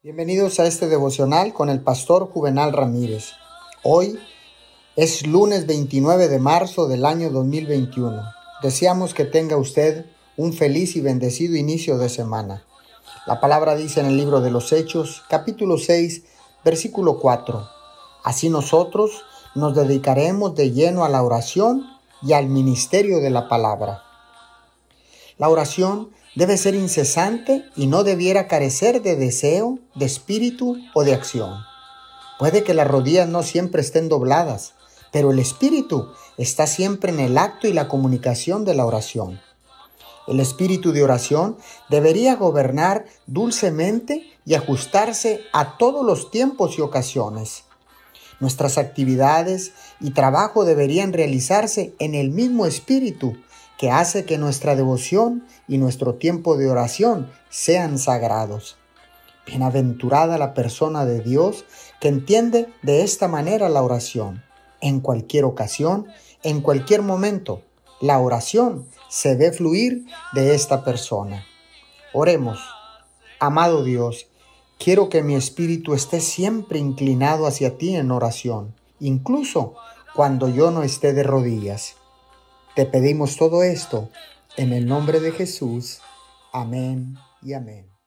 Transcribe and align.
Bienvenidos 0.00 0.60
a 0.60 0.66
este 0.66 0.86
devocional 0.86 1.52
con 1.52 1.68
el 1.68 1.80
pastor 1.80 2.30
Juvenal 2.30 2.72
Ramírez. 2.72 3.32
Hoy 3.82 4.16
es 4.94 5.26
lunes 5.26 5.66
29 5.66 6.28
de 6.28 6.38
marzo 6.38 6.86
del 6.86 7.04
año 7.04 7.30
2021. 7.30 8.22
Deseamos 8.62 9.12
que 9.12 9.24
tenga 9.24 9.56
usted 9.56 10.06
un 10.36 10.52
feliz 10.52 10.94
y 10.94 11.00
bendecido 11.00 11.56
inicio 11.56 11.98
de 11.98 12.08
semana. 12.10 12.64
La 13.26 13.40
palabra 13.40 13.74
dice 13.74 13.98
en 13.98 14.06
el 14.06 14.16
libro 14.16 14.40
de 14.40 14.52
los 14.52 14.72
Hechos, 14.72 15.24
capítulo 15.28 15.78
6, 15.78 16.22
versículo 16.64 17.18
4. 17.18 17.68
Así 18.22 18.50
nosotros 18.50 19.24
nos 19.56 19.74
dedicaremos 19.74 20.54
de 20.54 20.70
lleno 20.70 21.04
a 21.04 21.08
la 21.08 21.24
oración 21.24 21.84
y 22.22 22.34
al 22.34 22.46
ministerio 22.46 23.18
de 23.18 23.30
la 23.30 23.48
palabra. 23.48 24.04
La 25.38 25.48
oración 25.48 26.10
debe 26.34 26.56
ser 26.56 26.74
incesante 26.74 27.64
y 27.76 27.86
no 27.86 28.02
debiera 28.02 28.48
carecer 28.48 29.02
de 29.02 29.16
deseo, 29.16 29.78
de 29.94 30.04
espíritu 30.04 30.76
o 30.94 31.04
de 31.04 31.14
acción. 31.14 31.60
Puede 32.38 32.64
que 32.64 32.74
las 32.74 32.88
rodillas 32.88 33.28
no 33.28 33.42
siempre 33.42 33.80
estén 33.80 34.08
dobladas, 34.08 34.74
pero 35.12 35.30
el 35.30 35.38
espíritu 35.38 36.08
está 36.36 36.66
siempre 36.66 37.12
en 37.12 37.20
el 37.20 37.38
acto 37.38 37.68
y 37.68 37.72
la 37.72 37.88
comunicación 37.88 38.64
de 38.64 38.74
la 38.74 38.84
oración. 38.84 39.40
El 40.26 40.40
espíritu 40.40 40.92
de 40.92 41.02
oración 41.02 41.56
debería 41.88 42.36
gobernar 42.36 43.06
dulcemente 43.26 44.30
y 44.44 44.54
ajustarse 44.54 45.40
a 45.52 45.78
todos 45.78 46.04
los 46.04 46.30
tiempos 46.30 46.78
y 46.78 46.82
ocasiones. 46.82 47.64
Nuestras 48.40 48.76
actividades 48.76 49.72
y 50.00 50.10
trabajo 50.10 50.64
deberían 50.64 51.12
realizarse 51.12 51.94
en 51.98 52.14
el 52.14 52.30
mismo 52.30 52.66
espíritu 52.66 53.36
que 53.78 53.90
hace 53.90 54.24
que 54.24 54.38
nuestra 54.38 54.74
devoción 54.74 55.46
y 55.68 55.78
nuestro 55.78 56.16
tiempo 56.16 56.56
de 56.56 56.68
oración 56.68 57.30
sean 57.48 57.98
sagrados. 57.98 58.76
Bienaventurada 59.46 60.36
la 60.36 60.52
persona 60.52 61.06
de 61.06 61.20
Dios 61.20 61.64
que 62.00 62.08
entiende 62.08 62.68
de 62.82 63.02
esta 63.02 63.28
manera 63.28 63.68
la 63.68 63.82
oración. 63.82 64.42
En 64.80 65.00
cualquier 65.00 65.44
ocasión, 65.44 66.06
en 66.42 66.60
cualquier 66.60 67.02
momento, 67.02 67.62
la 68.00 68.18
oración 68.18 68.86
se 69.08 69.36
ve 69.36 69.52
fluir 69.52 70.06
de 70.32 70.54
esta 70.54 70.84
persona. 70.84 71.44
Oremos. 72.12 72.58
Amado 73.40 73.84
Dios, 73.84 74.26
quiero 74.78 75.08
que 75.08 75.22
mi 75.22 75.36
espíritu 75.36 75.94
esté 75.94 76.20
siempre 76.20 76.80
inclinado 76.80 77.46
hacia 77.46 77.78
ti 77.78 77.94
en 77.94 78.10
oración, 78.10 78.74
incluso 78.98 79.74
cuando 80.14 80.48
yo 80.48 80.72
no 80.72 80.82
esté 80.82 81.12
de 81.12 81.22
rodillas. 81.22 81.94
Te 82.78 82.86
pedimos 82.86 83.36
todo 83.36 83.64
esto 83.64 84.08
en 84.56 84.72
el 84.72 84.86
nombre 84.86 85.18
de 85.18 85.32
Jesús. 85.32 85.98
Amén 86.52 87.16
y 87.42 87.54
amén. 87.54 87.97